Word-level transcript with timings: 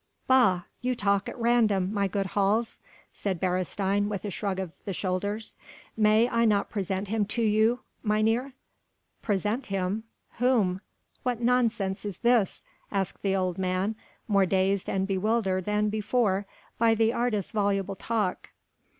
"Bah! 0.25 0.63
you 0.81 0.95
talk 0.95 1.29
at 1.29 1.37
random, 1.37 1.93
my 1.93 2.07
good 2.07 2.25
Hals!" 2.33 2.79
said 3.13 3.39
Beresteyn 3.39 4.07
with 4.09 4.25
a 4.25 4.31
shrug 4.31 4.57
of 4.59 4.71
the 4.83 4.93
shoulders. 4.93 5.55
"May 5.95 6.27
I 6.27 6.43
not 6.43 6.71
present 6.71 7.09
him 7.09 7.23
to 7.25 7.43
you, 7.43 7.81
mynheer?" 8.01 8.53
"Present 9.21 9.67
him? 9.67 10.05
Whom?... 10.39 10.81
What 11.21 11.39
nonsense 11.39 12.03
is 12.03 12.17
this?" 12.17 12.63
asked 12.91 13.21
the 13.21 13.35
old 13.35 13.59
man, 13.59 13.93
more 14.27 14.47
dazed 14.47 14.89
and 14.89 15.05
bewildered 15.05 15.65
than 15.65 15.89
before 15.89 16.47
by 16.79 16.95
the 16.95 17.13
artist's 17.13 17.51
voluble 17.51 17.95
talk. 17.95 18.49